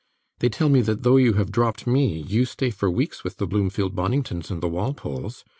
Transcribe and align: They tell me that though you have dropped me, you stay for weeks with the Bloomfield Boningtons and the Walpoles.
They 0.39 0.49
tell 0.49 0.67
me 0.67 0.81
that 0.81 1.03
though 1.03 1.17
you 1.17 1.33
have 1.33 1.51
dropped 1.51 1.85
me, 1.85 2.21
you 2.21 2.45
stay 2.45 2.71
for 2.71 2.89
weeks 2.89 3.23
with 3.23 3.37
the 3.37 3.45
Bloomfield 3.45 3.95
Boningtons 3.95 4.49
and 4.49 4.59
the 4.59 4.67
Walpoles. 4.67 5.43